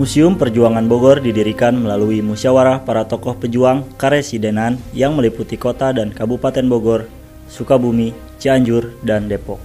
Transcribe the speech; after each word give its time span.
Museum 0.00 0.32
Perjuangan 0.32 0.88
Bogor 0.88 1.20
didirikan 1.20 1.76
melalui 1.76 2.24
musyawarah 2.24 2.88
para 2.88 3.04
tokoh 3.04 3.36
pejuang 3.36 3.84
karesidenan 4.00 4.80
yang 4.96 5.12
meliputi 5.12 5.60
kota 5.60 5.92
dan 5.92 6.08
kabupaten 6.08 6.64
Bogor, 6.64 7.04
Sukabumi, 7.52 8.16
Cianjur, 8.40 8.96
dan 9.04 9.28
Depok. 9.28 9.60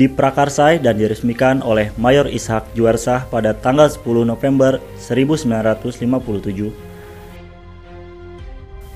Diprakarsai 0.00 0.80
dan 0.80 0.96
diresmikan 0.96 1.60
oleh 1.60 1.92
Mayor 2.00 2.24
Ishak 2.24 2.72
Juarsah 2.72 3.28
pada 3.28 3.52
tanggal 3.52 3.92
10 3.92 4.24
November 4.24 4.80
1957. 4.96 6.72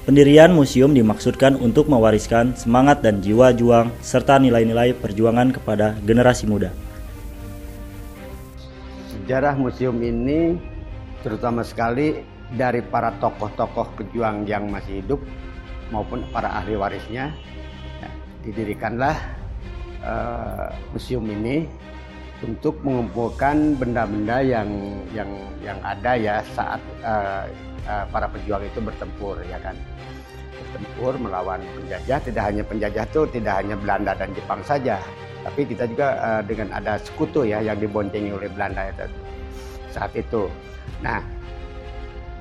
Pendirian 0.09 0.49
museum 0.49 0.97
dimaksudkan 0.97 1.61
untuk 1.61 1.93
mewariskan 1.93 2.57
semangat 2.57 3.05
dan 3.05 3.21
jiwa 3.21 3.53
juang 3.53 3.93
serta 4.01 4.41
nilai-nilai 4.41 4.97
perjuangan 4.97 5.53
kepada 5.53 5.93
generasi 6.09 6.49
muda 6.49 6.86
sejarah 9.27 9.59
museum 9.59 9.99
ini 10.07 10.55
terutama 11.27 11.67
sekali 11.67 12.23
dari 12.55 12.79
para 12.79 13.11
tokoh-tokoh 13.19 13.99
pejuang 13.99 14.47
yang 14.47 14.71
masih 14.71 15.03
hidup 15.03 15.19
maupun 15.91 16.23
para 16.31 16.47
ahli 16.63 16.79
warisnya 16.79 17.35
ya, 17.99 18.11
didirikanlah 18.47 19.19
uh, 20.07 20.71
museum 20.95 21.27
ini 21.27 21.67
untuk 22.39 22.79
mengumpulkan 22.87 23.75
benda-benda 23.75 24.47
yang 24.47 24.71
yang 25.11 25.31
yang 25.59 25.83
ada 25.83 26.15
ya 26.15 26.39
saat 26.55 26.79
uh, 27.03 27.51
uh, 27.91 28.07
para 28.07 28.31
pejuang 28.31 28.63
itu 28.63 28.79
bertempur 28.79 29.43
ya 29.51 29.59
kan? 29.59 29.75
Bertempur 30.55 31.19
melawan 31.19 31.67
penjajah 31.75 32.23
tidak 32.23 32.47
hanya 32.47 32.63
penjajah 32.63 33.03
itu 33.11 33.27
tidak 33.35 33.59
hanya 33.59 33.75
Belanda 33.75 34.15
dan 34.15 34.31
Jepang 34.39 34.63
saja 34.63 35.03
tapi 35.45 35.69
kita 35.69 35.85
juga 35.91 36.09
uh, 36.21 36.43
dengan 36.47 36.73
ada 36.73 36.97
sekutu 37.01 37.45
ya 37.45 37.61
yang 37.61 37.77
diboncengi 37.77 38.33
oleh 38.33 38.49
Belanda 38.53 38.89
itu 38.89 39.07
saat 39.93 40.13
itu. 40.17 40.49
Nah, 41.01 41.21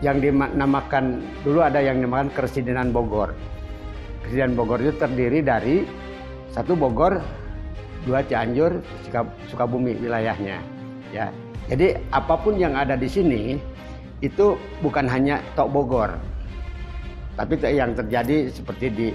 yang 0.04 0.20
dinamakan 0.20 1.24
dulu 1.44 1.64
ada 1.64 1.80
yang 1.80 2.04
dinamakan 2.04 2.30
Keresidenan 2.36 2.92
Bogor. 2.92 3.32
Keresidenan 4.24 4.56
Bogor 4.60 4.80
itu 4.84 4.94
terdiri 5.00 5.40
dari 5.40 5.88
satu 6.52 6.76
Bogor, 6.76 7.20
dua 8.04 8.24
Cianjur, 8.24 8.80
Sukabumi 9.48 9.96
wilayahnya. 10.00 10.60
Ya, 11.16 11.32
jadi 11.72 11.96
apa 12.12 12.36
pun 12.36 12.60
yang 12.60 12.76
ada 12.76 13.00
di 13.00 13.08
sini 13.08 13.56
itu 14.20 14.60
bukan 14.84 15.08
hanya 15.08 15.40
Tok 15.56 15.72
Bogor, 15.72 16.12
tapi 17.40 17.56
yang 17.72 17.96
terjadi 17.96 18.52
seperti 18.52 18.88
di 18.92 19.08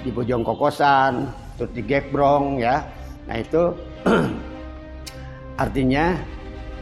di 0.00 0.10
Bojong 0.10 0.42
Kokosan, 0.42 1.28
terus 1.60 1.70
di 1.76 1.82
Gekbrong 1.84 2.58
ya, 2.58 2.82
Nah 3.30 3.38
itu 3.38 3.62
artinya 5.62 6.18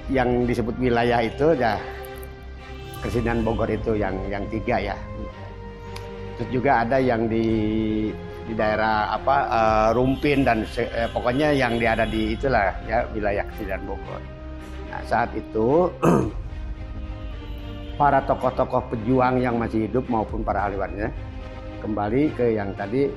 yang 0.08 0.48
disebut 0.48 0.80
wilayah 0.80 1.20
itu 1.20 1.52
ya 1.52 1.76
Presiden 3.04 3.44
Bogor 3.44 3.68
itu 3.68 3.92
yang 4.00 4.16
yang 4.32 4.48
tiga 4.48 4.80
ya. 4.80 4.96
Terus 6.40 6.48
juga 6.48 6.88
ada 6.88 6.96
yang 6.96 7.28
di 7.28 7.44
di 8.48 8.56
daerah 8.56 9.12
apa 9.12 9.36
uh, 9.52 9.88
Rumpin 9.92 10.40
dan 10.40 10.64
eh, 10.80 11.04
pokoknya 11.12 11.52
yang 11.52 11.76
di 11.76 11.84
ada 11.84 12.08
di 12.08 12.32
itulah 12.32 12.72
ya 12.88 13.04
wilayah 13.12 13.44
Presiden 13.52 13.84
Bogor. 13.84 14.22
Nah 14.88 15.04
saat 15.04 15.28
itu 15.36 15.92
para 18.00 18.24
tokoh-tokoh 18.24 18.88
pejuang 18.88 19.44
yang 19.44 19.60
masih 19.60 19.84
hidup 19.84 20.08
maupun 20.08 20.40
para 20.40 20.64
ahli 20.64 20.80
warisnya 20.80 21.12
kembali 21.84 22.32
ke 22.32 22.56
yang 22.56 22.72
tadi 22.72 23.12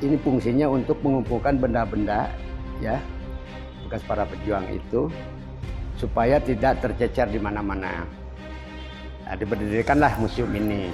ini 0.00 0.16
fungsinya 0.16 0.64
untuk 0.64 0.96
mengumpulkan 1.04 1.60
benda-benda 1.60 2.32
ya 2.80 2.98
bekas 3.86 4.06
para 4.06 4.22
pejuang 4.22 4.70
itu 4.70 5.10
supaya 6.00 6.40
tidak 6.40 6.80
tercecer 6.80 7.28
di 7.28 7.36
mana-mana. 7.36 8.08
Nah, 9.26 9.34
diberdirikanlah 9.34 10.16
museum 10.16 10.48
ini. 10.54 10.88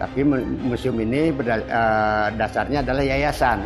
Tapi 0.00 0.24
museum 0.64 0.96
ini 0.96 1.28
eh, 1.28 2.26
dasarnya 2.38 2.80
adalah 2.80 3.04
yayasan. 3.04 3.60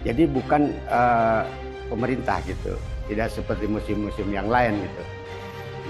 Jadi 0.00 0.24
bukan 0.32 0.72
uh, 0.88 1.44
pemerintah 1.92 2.40
gitu. 2.48 2.72
Tidak 3.04 3.28
seperti 3.28 3.68
museum-museum 3.68 4.32
yang 4.32 4.48
lain 4.48 4.80
gitu. 4.80 5.02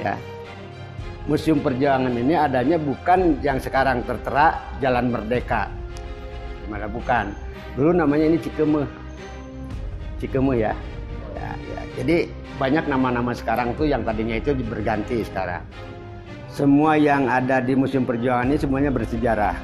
Ya. 0.03 0.19
Museum 1.31 1.63
Perjuangan 1.63 2.11
ini 2.11 2.35
adanya 2.35 2.75
bukan 2.75 3.39
yang 3.39 3.63
sekarang 3.63 4.03
tertera 4.03 4.75
Jalan 4.83 5.15
Merdeka. 5.15 5.71
Mana 6.67 6.91
bukan. 6.91 7.31
Dulu 7.79 7.95
namanya 7.95 8.35
ini 8.35 8.39
Cikemeh 8.43 9.00
Cikemu 10.21 10.53
ya. 10.61 10.73
ya, 11.35 11.51
ya. 11.57 11.81
Jadi 11.97 12.17
banyak 12.61 12.85
nama-nama 12.93 13.33
sekarang 13.33 13.73
tuh 13.75 13.89
yang 13.89 14.05
tadinya 14.05 14.37
itu 14.37 14.53
berganti 14.53 15.25
sekarang. 15.25 15.65
Semua 16.53 17.01
yang 17.01 17.25
ada 17.31 17.63
di 17.65 17.73
Museum 17.73 18.05
Perjuangan 18.05 18.53
ini 18.53 18.59
semuanya 18.61 18.91
bersejarah. 18.93 19.57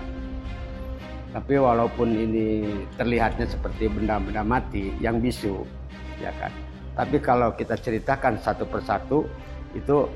Tapi 1.37 1.55
walaupun 1.61 2.09
ini 2.17 2.65
terlihatnya 2.97 3.44
seperti 3.44 3.93
benda-benda 3.93 4.41
mati 4.41 4.97
yang 5.05 5.21
bisu, 5.21 5.69
ya 6.17 6.33
kan. 6.41 6.49
Tapi 6.97 7.21
kalau 7.21 7.53
kita 7.53 7.77
ceritakan 7.77 8.41
satu 8.41 8.65
persatu 8.65 9.28
itu 9.77 10.09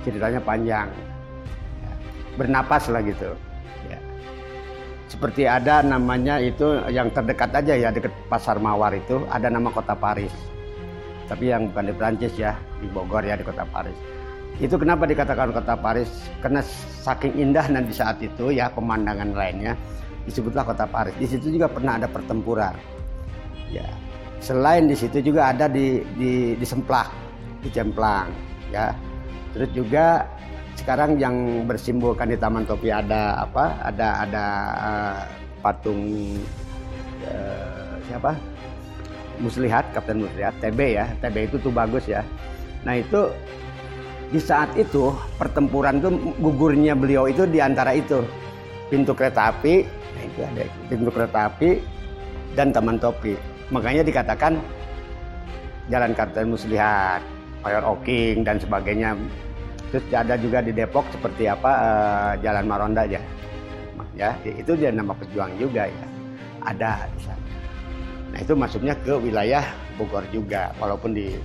ceritanya 0.00 0.40
panjang. 0.40 0.88
Ya. 1.84 1.92
Bernapas 2.40 2.88
lah 2.88 3.04
gitu 3.04 3.36
seperti 5.12 5.44
ada 5.44 5.84
namanya 5.84 6.40
itu 6.40 6.80
yang 6.88 7.12
terdekat 7.12 7.52
aja 7.52 7.76
ya 7.76 7.92
dekat 7.92 8.16
pasar 8.32 8.56
Mawar 8.56 8.96
itu 8.96 9.28
ada 9.28 9.52
nama 9.52 9.68
kota 9.68 9.92
Paris. 9.92 10.32
Tapi 11.28 11.52
yang 11.52 11.68
bukan 11.68 11.92
di 11.92 11.94
Prancis 11.94 12.32
ya 12.40 12.56
di 12.80 12.88
Bogor 12.88 13.20
ya 13.20 13.36
di 13.36 13.44
kota 13.44 13.68
Paris. 13.68 13.94
Itu 14.56 14.80
kenapa 14.80 15.04
dikatakan 15.04 15.52
kota 15.52 15.76
Paris? 15.76 16.08
Karena 16.40 16.64
saking 17.04 17.36
indah 17.36 17.68
dan 17.68 17.84
di 17.84 17.92
saat 17.92 18.24
itu 18.24 18.56
ya 18.56 18.72
pemandangan 18.72 19.36
lainnya 19.36 19.76
disebutlah 20.24 20.64
kota 20.64 20.88
Paris. 20.88 21.12
Di 21.20 21.28
situ 21.28 21.52
juga 21.52 21.68
pernah 21.68 22.00
ada 22.00 22.08
pertempuran. 22.08 22.72
Ya 23.68 23.84
selain 24.40 24.88
di 24.88 24.96
situ 24.96 25.20
juga 25.20 25.52
ada 25.52 25.68
di 25.68 26.00
di 26.16 26.56
di 26.56 26.66
Semplak 26.66 27.12
di 27.60 27.68
Jemplang 27.68 28.32
ya. 28.72 28.96
Terus 29.52 29.68
juga 29.76 30.24
sekarang 30.76 31.20
yang 31.20 31.66
bersimbolkan 31.68 32.32
di 32.32 32.38
Taman 32.40 32.64
Topi 32.64 32.88
ada 32.88 33.44
apa? 33.44 33.78
Ada 33.84 34.08
ada 34.24 34.44
uh, 34.76 35.18
patung 35.60 36.02
uh, 37.28 37.94
siapa? 38.08 38.32
Muslihat, 39.40 39.90
Kapten 39.96 40.22
Muslihat, 40.22 40.54
TB 40.62 40.80
ya. 40.96 41.06
TB 41.18 41.36
itu 41.50 41.56
tuh 41.58 41.72
bagus 41.72 42.06
ya. 42.06 42.22
Nah 42.86 42.98
itu 42.98 43.32
di 44.32 44.40
saat 44.40 44.72
itu 44.80 45.12
pertempuran 45.36 46.00
tuh 46.00 46.12
gugurnya 46.40 46.96
beliau 46.96 47.28
itu 47.28 47.44
di 47.44 47.60
antara 47.60 47.92
itu 47.92 48.24
pintu 48.88 49.12
kereta 49.12 49.52
api, 49.52 49.84
nah 49.88 50.22
itu 50.24 50.40
ada 50.44 50.62
pintu 50.88 51.10
kereta 51.12 51.52
api 51.52 51.80
dan 52.56 52.72
Taman 52.72 52.96
Topi. 52.96 53.36
Makanya 53.72 54.04
dikatakan 54.04 54.60
Jalan 55.88 56.12
Kapten 56.16 56.52
Muslihat, 56.52 57.20
Mayor 57.64 57.84
Oking 57.84 58.44
dan 58.44 58.56
sebagainya 58.56 59.16
Terus 59.92 60.08
ada 60.08 60.40
juga 60.40 60.64
di 60.64 60.72
Depok 60.72 61.04
seperti 61.12 61.44
apa 61.44 61.70
uh, 61.76 62.32
Jalan 62.40 62.64
Maronda 62.64 63.04
ya. 63.04 63.20
Ya, 64.16 64.32
itu 64.44 64.72
dia 64.72 64.88
nama 64.88 65.12
pejuang 65.12 65.52
juga 65.60 65.84
ya. 65.84 66.06
Ada 66.64 67.12
di 67.12 67.20
sana. 67.20 67.44
Nah, 68.32 68.38
itu 68.40 68.56
masuknya 68.56 68.96
ke 69.04 69.12
wilayah 69.20 69.60
Bogor 70.00 70.24
juga 70.32 70.72
walaupun 70.80 71.12
di 71.12 71.36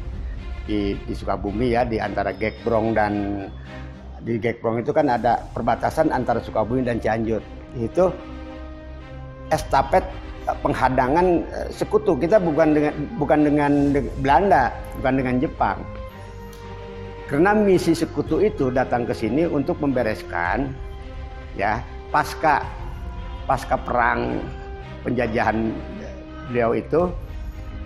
di, 0.63 0.95
di 0.95 1.13
Sukabumi 1.15 1.75
ya 1.75 1.83
di 1.83 1.99
antara 1.99 2.31
Gekbrong 2.31 2.95
dan 2.95 3.43
di 4.23 4.39
Gekbrong 4.39 4.79
itu 4.79 4.95
kan 4.95 5.11
ada 5.11 5.43
perbatasan 5.51 6.15
antara 6.15 6.39
Sukabumi 6.39 6.87
dan 6.87 7.03
Cianjur. 7.03 7.43
Itu 7.75 8.15
estafet 9.51 10.07
eh, 10.47 10.55
penghadangan 10.63 11.27
eh, 11.51 11.67
sekutu 11.75 12.15
kita 12.15 12.39
bukan 12.39 12.71
dengan 12.71 12.93
bukan 13.19 13.39
dengan 13.43 13.71
Belanda, 14.23 14.71
bukan 14.95 15.13
dengan 15.19 15.35
Jepang 15.43 15.83
karena 17.27 17.51
misi 17.51 17.91
sekutu 17.91 18.39
itu 18.39 18.71
datang 18.71 19.03
ke 19.03 19.11
sini 19.11 19.43
untuk 19.43 19.83
membereskan 19.83 20.71
ya 21.59 21.83
pasca 22.07 22.63
pasca 23.43 23.75
perang 23.75 24.39
penjajahan 25.03 25.75
beliau 26.47 26.71
itu 26.71 27.11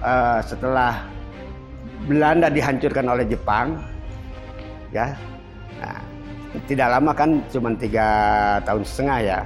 uh, 0.05 0.39
setelah 0.45 1.01
Belanda 2.05 2.49
dihancurkan 2.49 3.05
oleh 3.09 3.25
Jepang 3.29 3.77
ya. 4.89 5.13
Nah, 5.81 6.01
tidak 6.65 6.87
lama 6.97 7.11
kan 7.13 7.41
cuma 7.49 7.73
tiga 7.77 8.07
tahun 8.65 8.81
setengah 8.85 9.19
ya. 9.21 9.39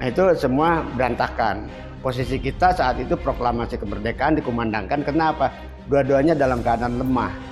Nah 0.00 0.06
itu 0.08 0.24
semua 0.36 0.84
berantakan. 0.96 1.68
Posisi 2.00 2.40
kita 2.40 2.72
saat 2.72 2.96
itu 2.96 3.12
proklamasi 3.12 3.76
kemerdekaan 3.76 4.40
dikumandangkan. 4.40 5.04
Kenapa? 5.04 5.52
Dua-duanya 5.92 6.32
dalam 6.32 6.64
keadaan 6.64 6.96
lemah 6.96 7.49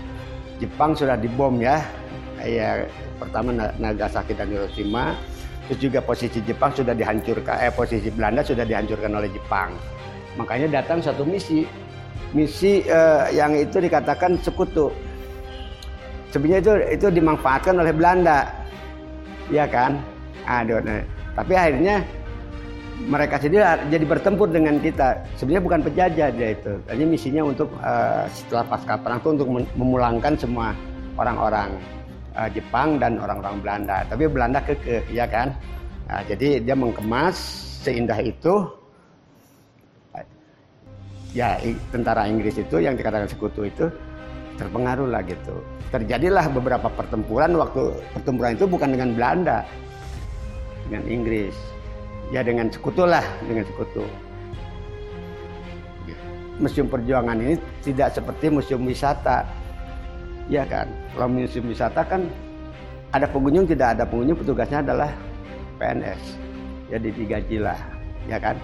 Jepang 0.58 0.94
sudah 0.94 1.14
dibom 1.18 1.62
ya. 1.62 1.82
Ya 2.42 2.86
pertama 3.18 3.50
Nagasaki 3.78 4.34
dan 4.34 4.50
Hiroshima. 4.50 5.18
Terus 5.66 5.78
juga 5.84 6.00
posisi 6.00 6.40
Jepang 6.48 6.72
sudah 6.72 6.96
dihancurkan, 6.96 7.60
eh 7.60 7.68
posisi 7.68 8.08
Belanda 8.08 8.40
sudah 8.40 8.64
dihancurkan 8.64 9.12
oleh 9.12 9.28
Jepang. 9.28 9.76
Makanya 10.40 10.80
datang 10.80 11.04
satu 11.04 11.28
misi, 11.28 11.68
misi 12.32 12.80
eh, 12.88 13.24
yang 13.36 13.52
itu 13.52 13.76
dikatakan 13.76 14.40
sekutu. 14.40 14.88
sebenarnya 16.28 16.60
itu 16.60 16.72
itu 17.00 17.06
dimanfaatkan 17.20 17.72
oleh 17.76 17.92
Belanda, 17.92 18.48
ya 19.48 19.64
kan? 19.64 19.96
Aduh, 20.44 20.80
nah, 20.80 21.00
tapi 21.36 21.56
akhirnya 21.56 22.04
mereka 23.06 23.38
sendiri 23.38 23.62
jadi 23.94 24.02
bertempur 24.02 24.50
dengan 24.50 24.82
kita. 24.82 25.22
Sebenarnya 25.38 25.62
bukan 25.62 25.80
penjajah 25.86 26.28
dia 26.34 26.48
itu. 26.50 26.72
Hanya 26.90 27.06
misinya 27.06 27.42
untuk 27.46 27.70
uh, 27.78 28.26
setelah 28.34 28.66
pasca 28.66 28.98
perang 28.98 29.22
itu 29.22 29.30
untuk 29.38 29.48
memulangkan 29.78 30.34
semua 30.34 30.74
orang-orang 31.14 31.78
uh, 32.34 32.50
Jepang 32.50 32.98
dan 32.98 33.22
orang-orang 33.22 33.62
Belanda. 33.62 34.02
Tapi 34.10 34.26
Belanda 34.26 34.58
keke, 34.66 35.06
ya 35.14 35.30
kan? 35.30 35.54
Nah, 36.10 36.26
jadi 36.26 36.58
dia 36.58 36.74
mengemas 36.74 37.38
seindah 37.86 38.18
itu. 38.18 38.66
Ya, 41.36 41.60
tentara 41.92 42.24
Inggris 42.24 42.56
itu 42.56 42.80
yang 42.80 42.96
dikatakan 42.96 43.28
sekutu 43.28 43.68
itu 43.68 43.86
terpengaruh 44.56 45.06
lah 45.06 45.20
gitu. 45.22 45.60
Terjadilah 45.92 46.50
beberapa 46.50 46.88
pertempuran 46.88 47.52
waktu 47.54 47.94
pertempuran 48.16 48.56
itu 48.56 48.64
bukan 48.64 48.96
dengan 48.96 49.12
Belanda, 49.12 49.58
dengan 50.88 51.04
Inggris 51.04 51.54
ya 52.28 52.44
dengan 52.44 52.68
sekutu 52.68 53.04
lah 53.08 53.24
dengan 53.44 53.64
sekutu. 53.64 54.04
Museum 56.58 56.90
perjuangan 56.90 57.38
ini 57.38 57.54
tidak 57.86 58.18
seperti 58.18 58.50
museum 58.50 58.82
wisata. 58.82 59.46
Ya 60.50 60.66
kan? 60.66 60.90
Kalau 61.14 61.30
museum 61.30 61.70
wisata 61.70 62.02
kan 62.02 62.26
ada 63.14 63.28
pengunjung 63.30 63.68
tidak 63.68 63.94
ada 63.96 64.04
pengunjung 64.08 64.42
petugasnya 64.42 64.82
adalah 64.84 65.10
PNS 65.78 66.20
jadi 66.88 67.08
digaji 67.14 67.56
lah 67.62 67.78
ya 68.26 68.40
kan? 68.40 68.56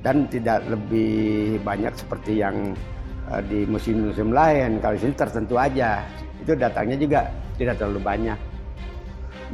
Dan 0.00 0.30
tidak 0.30 0.62
lebih 0.70 1.58
banyak 1.66 1.90
seperti 1.98 2.38
yang 2.38 2.78
uh, 3.26 3.42
di 3.42 3.66
museum-museum 3.66 4.30
lain. 4.30 4.78
Kalau 4.78 4.94
di 4.94 5.02
sini 5.02 5.14
tertentu 5.18 5.58
aja. 5.58 6.06
Itu 6.46 6.54
datangnya 6.54 6.94
juga 6.94 7.20
tidak 7.58 7.82
terlalu 7.82 8.00
banyak 8.06 8.38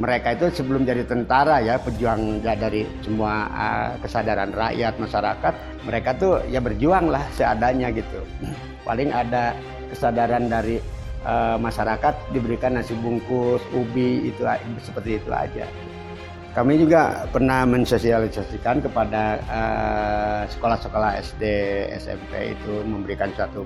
mereka 0.01 0.33
itu 0.33 0.49
sebelum 0.49 0.89
jadi 0.89 1.05
tentara 1.05 1.61
ya 1.61 1.77
pejuang 1.77 2.41
ya 2.41 2.57
dari 2.57 2.89
semua 3.05 3.45
uh, 3.53 3.89
kesadaran 4.01 4.49
rakyat 4.49 4.97
masyarakat 4.97 5.53
mereka 5.85 6.09
tuh 6.17 6.41
ya 6.49 6.57
berjuang 6.57 7.13
lah 7.13 7.21
seadanya 7.37 7.93
gitu. 7.93 8.25
Paling 8.87 9.13
ada 9.13 9.53
kesadaran 9.93 10.49
dari 10.49 10.81
uh, 11.25 11.61
masyarakat 11.61 12.33
diberikan 12.33 12.73
nasi 12.73 12.97
bungkus 12.97 13.61
ubi 13.73 14.33
itu 14.33 14.41
seperti 14.81 15.21
itu 15.21 15.29
aja. 15.29 15.69
Kami 16.53 16.77
juga 16.77 17.25
pernah 17.33 17.65
mensosialisasikan 17.65 18.85
kepada 18.85 19.41
sekolah-sekolah 20.53 21.17
uh, 21.17 21.21
SD 21.25 21.43
SMP 21.97 22.53
itu 22.53 22.85
memberikan 22.85 23.33
suatu 23.33 23.65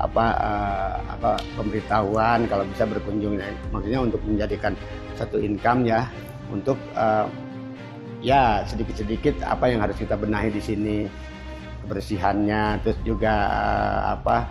apa 0.00 0.26
uh, 0.40 0.96
apa 1.12 1.36
pemberitahuan 1.60 2.48
kalau 2.48 2.64
bisa 2.64 2.88
berkunjung. 2.88 3.36
Maksudnya 3.68 4.00
untuk 4.00 4.24
menjadikan 4.24 4.72
satu 5.16 5.40
income 5.40 5.88
ya 5.88 6.08
untuk 6.52 6.76
uh, 6.96 7.26
ya 8.22 8.62
sedikit-sedikit 8.64 9.42
apa 9.42 9.68
yang 9.68 9.82
harus 9.82 9.98
kita 9.98 10.14
benahi 10.14 10.52
di 10.52 10.62
sini. 10.62 10.98
Kebersihannya 11.82 12.78
terus 12.86 12.98
juga 13.02 13.34
uh, 13.50 14.00
apa 14.14 14.46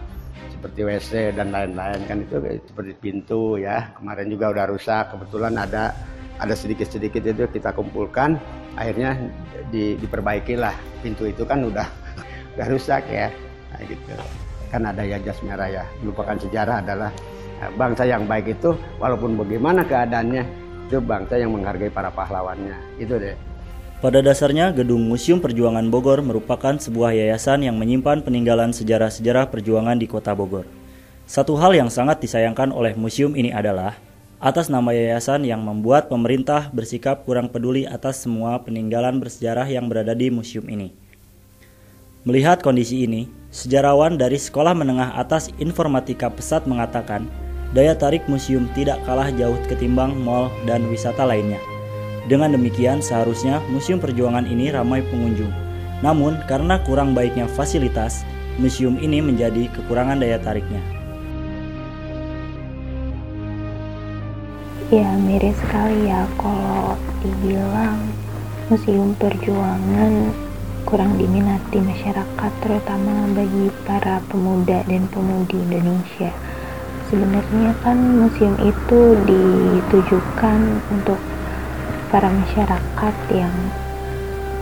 seperti 0.52 0.84
WC 0.84 1.12
dan 1.34 1.50
lain-lain 1.50 2.04
kan 2.06 2.18
itu 2.22 2.38
seperti 2.68 2.94
pintu 3.00 3.58
ya. 3.58 3.90
Kemarin 3.98 4.28
juga 4.30 4.52
udah 4.52 4.66
rusak 4.70 5.16
kebetulan 5.16 5.56
ada 5.58 5.96
ada 6.38 6.54
sedikit-sedikit 6.54 7.24
itu 7.24 7.46
kita 7.50 7.72
kumpulkan 7.72 8.36
akhirnya 8.76 9.16
di, 9.72 9.96
diperbaiki 9.98 10.60
lah 10.60 10.76
pintu 11.02 11.30
itu 11.30 11.48
kan 11.48 11.64
udah 11.66 11.88
udah 12.60 12.68
rusak 12.68 13.08
ya. 13.08 13.32
Nah, 13.72 13.82
gitu. 13.88 14.14
Kan 14.70 14.86
ada 14.86 15.02
ya 15.02 15.18
jas 15.24 15.40
merah 15.42 15.72
ya. 15.72 15.84
Melupakan 16.04 16.36
sejarah 16.36 16.84
adalah 16.84 17.10
bangsa 17.78 18.10
yang 18.10 18.26
baik 18.26 18.58
itu 18.58 18.74
walaupun 18.98 19.38
bagaimana 19.38 19.86
keadaannya 19.86 20.44
itu 20.90 20.98
bangsa 21.00 21.38
yang 21.38 21.54
menghargai 21.54 21.94
para 21.94 22.10
pahlawannya 22.10 22.76
itu 22.98 23.16
deh 23.16 23.38
pada 24.02 24.18
dasarnya, 24.18 24.74
Gedung 24.74 25.06
Museum 25.06 25.38
Perjuangan 25.38 25.86
Bogor 25.94 26.26
merupakan 26.26 26.74
sebuah 26.74 27.14
yayasan 27.14 27.70
yang 27.70 27.78
menyimpan 27.78 28.26
peninggalan 28.26 28.74
sejarah-sejarah 28.74 29.54
perjuangan 29.54 29.94
di 29.94 30.10
kota 30.10 30.34
Bogor. 30.34 30.66
Satu 31.30 31.54
hal 31.62 31.78
yang 31.78 31.94
sangat 31.94 32.18
disayangkan 32.18 32.74
oleh 32.74 32.98
museum 32.98 33.38
ini 33.38 33.54
adalah 33.54 33.94
atas 34.42 34.74
nama 34.74 34.90
yayasan 34.90 35.46
yang 35.46 35.62
membuat 35.62 36.10
pemerintah 36.10 36.74
bersikap 36.74 37.30
kurang 37.30 37.54
peduli 37.54 37.86
atas 37.86 38.26
semua 38.26 38.58
peninggalan 38.66 39.22
bersejarah 39.22 39.70
yang 39.70 39.86
berada 39.86 40.18
di 40.18 40.34
museum 40.34 40.66
ini. 40.66 40.98
Melihat 42.26 42.66
kondisi 42.66 43.06
ini, 43.06 43.30
sejarawan 43.54 44.18
dari 44.18 44.42
Sekolah 44.42 44.74
Menengah 44.74 45.14
Atas 45.14 45.54
Informatika 45.62 46.34
Pesat 46.34 46.66
mengatakan, 46.66 47.30
daya 47.72 47.96
tarik 47.96 48.28
museum 48.28 48.68
tidak 48.76 49.00
kalah 49.08 49.32
jauh 49.32 49.56
ketimbang 49.72 50.16
mall 50.20 50.52
dan 50.68 50.84
wisata 50.92 51.24
lainnya. 51.24 51.60
Dengan 52.30 52.54
demikian, 52.54 53.02
seharusnya 53.02 53.58
Museum 53.74 53.98
Perjuangan 53.98 54.46
ini 54.46 54.70
ramai 54.70 55.02
pengunjung. 55.02 55.50
Namun, 56.06 56.38
karena 56.46 56.78
kurang 56.86 57.18
baiknya 57.18 57.50
fasilitas, 57.50 58.22
museum 58.62 58.98
ini 59.02 59.20
menjadi 59.26 59.66
kekurangan 59.74 60.22
daya 60.22 60.38
tariknya. 60.38 60.82
Ya, 64.92 65.08
mirip 65.18 65.56
sekali 65.66 66.12
ya 66.12 66.28
kalau 66.36 67.00
dibilang 67.24 68.12
Museum 68.68 69.16
Perjuangan 69.16 70.36
kurang 70.84 71.16
diminati 71.16 71.80
masyarakat 71.80 72.52
terutama 72.60 73.30
bagi 73.32 73.72
para 73.88 74.20
pemuda 74.28 74.84
dan 74.90 75.08
pemudi 75.14 75.56
Indonesia 75.56 76.34
sebenarnya 77.12 77.76
kan 77.84 78.00
museum 78.00 78.56
itu 78.64 79.00
ditujukan 79.28 80.80
untuk 80.96 81.20
para 82.08 82.32
masyarakat 82.32 83.16
yang 83.36 83.52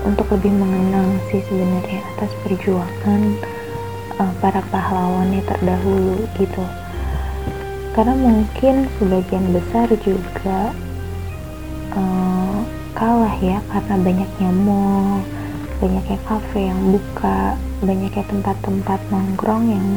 untuk 0.02 0.26
lebih 0.34 0.50
mengenang 0.58 1.22
sih 1.30 1.46
sebenarnya 1.46 2.02
atas 2.18 2.34
perjuangan 2.42 3.22
uh, 4.18 4.34
para 4.42 4.66
pahlawannya 4.74 5.46
terdahulu 5.46 6.26
gitu. 6.42 6.66
Karena 7.94 8.18
mungkin 8.18 8.90
sebagian 8.98 9.54
besar 9.54 9.86
juga 10.02 10.74
uh, 11.94 12.58
kalah 12.98 13.38
ya 13.38 13.62
karena 13.70 13.96
banyaknya 14.02 14.50
mall 14.66 15.22
banyaknya 15.80 16.20
kafe 16.28 16.68
yang 16.68 16.82
buka 16.92 17.56
banyaknya 17.80 18.26
tempat-tempat 18.28 19.00
nongkrong 19.08 19.72
yang 19.72 19.88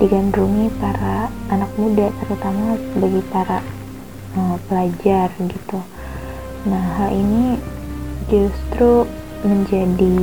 digandrungi 0.00 0.72
para 0.80 1.28
anak 1.52 1.68
muda 1.76 2.08
terutama 2.24 2.80
bagi 2.96 3.20
para 3.28 3.60
uh, 4.32 4.56
pelajar 4.64 5.28
gitu. 5.44 5.78
Nah 6.64 6.84
hal 6.96 7.12
ini 7.12 7.60
justru 8.32 9.04
menjadi 9.44 10.16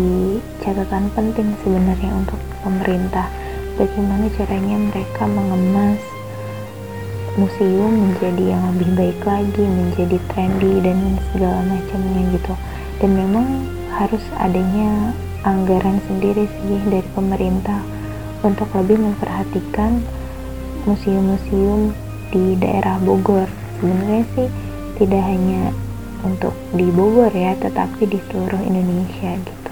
catatan 0.65 1.13
penting 1.13 1.53
sebenarnya 1.61 2.11
untuk 2.17 2.41
pemerintah. 2.65 3.29
Bagaimana 3.77 4.25
caranya 4.33 4.77
mereka 4.89 5.29
mengemas 5.29 6.01
museum 7.37 7.93
menjadi 7.93 8.57
yang 8.57 8.63
lebih 8.73 8.89
baik 8.97 9.21
lagi 9.21 9.61
menjadi 9.61 10.17
trendy 10.33 10.81
dan 10.81 11.21
segala 11.29 11.61
macamnya 11.69 12.21
gitu. 12.33 12.53
Dan 12.97 13.13
memang 13.13 13.45
harus 13.93 14.25
adanya 14.41 15.13
anggaran 15.45 16.01
sendiri 16.09 16.49
sih 16.49 16.81
dari 16.89 17.05
pemerintah 17.13 17.96
untuk 18.47 18.71
lebih 18.71 18.95
memperhatikan 19.03 19.99
museum-museum 20.87 21.91
di 22.31 22.55
daerah 22.55 22.95
Bogor. 23.03 23.51
Sebenarnya 23.77 24.23
sih 24.39 24.47
tidak 24.95 25.19
hanya 25.19 25.75
untuk 26.23 26.55
di 26.71 26.87
Bogor 26.87 27.29
ya, 27.35 27.53
tetapi 27.59 28.07
di 28.07 28.19
seluruh 28.31 28.63
Indonesia 28.63 29.35
gitu. 29.35 29.71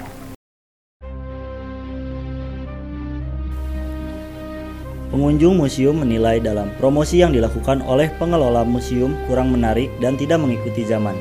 Pengunjung 5.16 5.56
museum 5.56 5.96
menilai 5.96 6.44
dalam 6.44 6.68
promosi 6.76 7.24
yang 7.24 7.32
dilakukan 7.32 7.80
oleh 7.88 8.12
pengelola 8.20 8.68
museum 8.68 9.16
kurang 9.24 9.48
menarik 9.48 9.88
dan 9.96 10.20
tidak 10.20 10.44
mengikuti 10.44 10.84
zaman. 10.84 11.16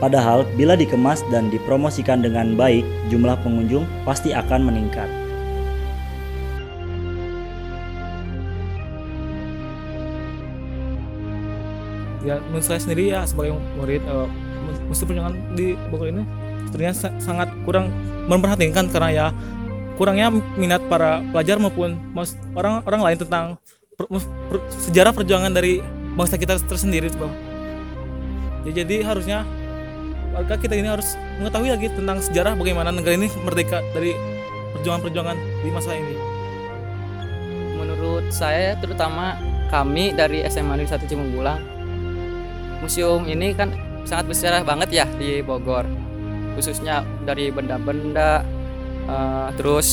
Padahal 0.00 0.48
bila 0.56 0.78
dikemas 0.78 1.20
dan 1.28 1.52
dipromosikan 1.52 2.24
dengan 2.24 2.56
baik, 2.56 2.86
jumlah 3.12 3.36
pengunjung 3.44 3.84
pasti 4.08 4.32
akan 4.32 4.72
meningkat. 4.72 5.27
Ya, 12.28 12.44
menurut 12.44 12.60
saya 12.60 12.76
sendiri 12.76 13.08
ya 13.08 13.24
sebagai 13.24 13.56
murid 13.80 14.04
uh, 14.04 14.28
mesti 14.92 15.08
perjuangan 15.08 15.32
di 15.56 15.72
Bogor 15.88 16.12
ini 16.12 16.28
ternyata 16.68 17.08
sangat 17.24 17.48
kurang 17.64 17.88
memperhatikan 18.28 18.92
karena 18.92 19.08
ya 19.08 19.26
kurangnya 19.96 20.28
minat 20.60 20.84
para 20.92 21.24
pelajar 21.32 21.56
maupun 21.56 21.96
orang-orang 22.52 23.00
lain 23.00 23.18
tentang 23.24 23.44
per, 23.96 24.04
per, 24.12 24.60
sejarah 24.76 25.16
perjuangan 25.16 25.56
dari 25.56 25.80
bangsa 26.20 26.36
kita 26.36 26.60
tersendiri. 26.68 27.08
Ya, 28.68 28.84
jadi 28.84 29.08
harusnya 29.08 29.48
warga 30.36 30.60
kita 30.60 30.76
ini 30.76 30.84
harus 30.84 31.16
mengetahui 31.40 31.72
lagi 31.72 31.88
tentang 31.96 32.20
sejarah 32.20 32.52
bagaimana 32.60 32.92
negara 32.92 33.16
ini 33.16 33.32
merdeka 33.40 33.80
dari 33.96 34.12
perjuangan-perjuangan 34.76 35.64
di 35.64 35.70
masa 35.72 35.96
ini. 35.96 36.12
Menurut 37.80 38.28
saya 38.28 38.76
terutama 38.76 39.40
kami 39.72 40.12
dari 40.12 40.44
SMA 40.44 40.76
Negeri 40.76 40.92
1 40.92 41.08
Cimunggulang 41.08 41.77
museum 42.82 43.26
ini 43.26 43.54
kan 43.54 43.74
sangat 44.08 44.30
bersejarah 44.30 44.62
banget 44.64 45.04
ya 45.04 45.06
di 45.18 45.42
Bogor. 45.42 45.84
Khususnya 46.58 47.06
dari 47.22 47.54
benda-benda 47.54 48.42
uh, 49.06 49.48
terus 49.54 49.88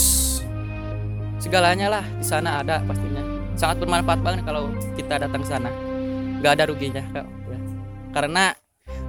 segalanya 1.38 2.00
lah 2.00 2.06
di 2.18 2.26
sana 2.26 2.62
ada 2.66 2.82
pastinya. 2.86 3.22
Sangat 3.56 3.84
bermanfaat 3.84 4.20
banget 4.24 4.42
kalau 4.44 4.72
kita 4.98 5.22
datang 5.22 5.42
ke 5.46 5.48
sana. 5.50 5.70
Nggak 6.42 6.52
ada 6.62 6.64
ruginya 6.70 7.04
ya. 7.14 7.24
karena 8.16 8.56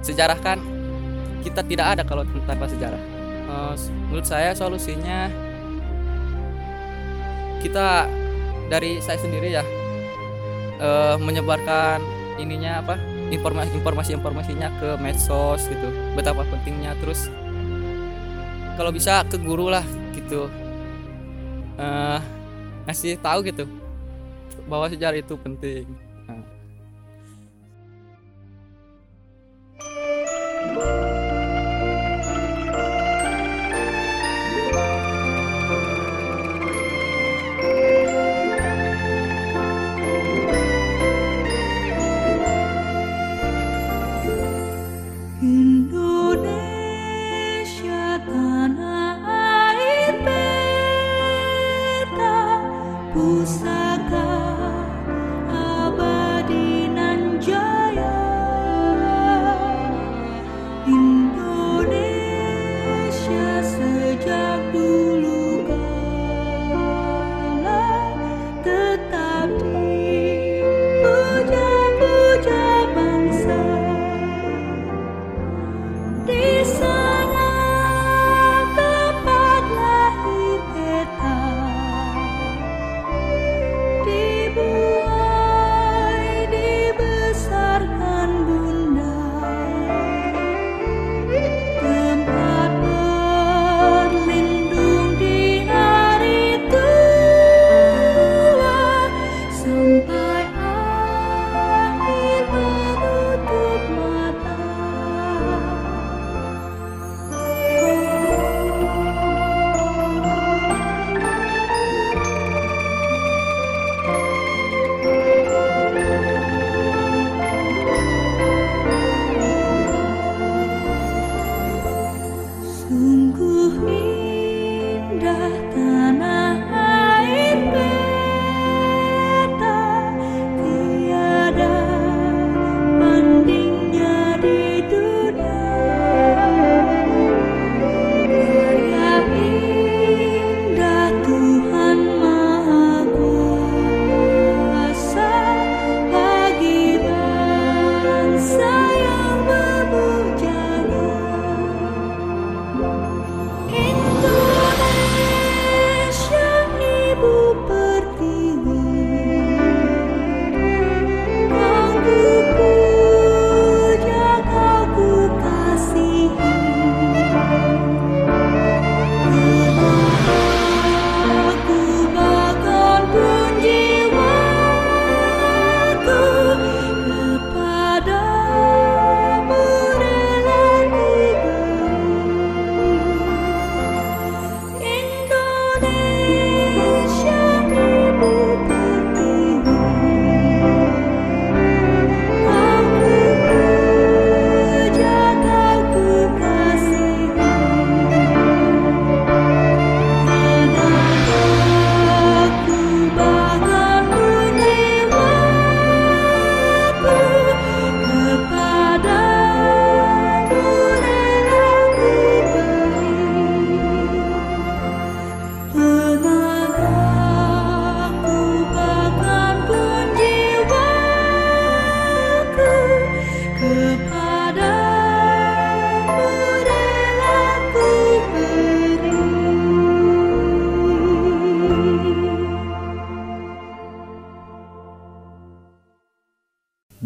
sejarah 0.03 0.35
kan 0.43 0.59
kita 1.41 1.63
tidak 1.63 1.97
ada 1.97 2.03
kalau 2.03 2.27
tanpa 2.45 2.67
sejarah. 2.67 3.01
Uh, 3.47 3.73
menurut 4.11 4.27
saya 4.27 4.51
solusinya 4.51 5.31
kita 7.63 8.05
dari 8.67 8.99
saya 8.99 9.17
sendiri 9.17 9.55
ya 9.55 9.63
uh, 10.83 11.15
menyebarkan 11.17 12.03
ininya 12.37 12.83
apa 12.83 12.95
informasi 13.29 13.71
informasi 13.75 14.11
informasinya 14.15 14.69
ke 14.79 14.89
medsos 15.01 15.67
gitu. 15.67 15.87
Betapa 16.15 16.47
pentingnya. 16.47 16.95
Terus 17.03 17.27
kalau 18.79 18.91
bisa 18.93 19.25
ke 19.27 19.37
guru 19.41 19.67
lah 19.71 19.83
gitu. 20.15 20.49
Uh, 21.77 22.17
ngasih 22.89 23.19
tahu 23.21 23.45
gitu 23.45 23.69
bahwa 24.65 24.89
sejarah 24.89 25.21
itu 25.21 25.37
penting 25.37 25.85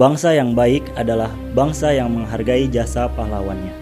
Bangsa 0.01 0.33
yang 0.33 0.57
baik 0.57 0.81
adalah 0.97 1.29
bangsa 1.53 1.93
yang 1.93 2.09
menghargai 2.09 2.65
jasa 2.65 3.05
pahlawannya. 3.13 3.80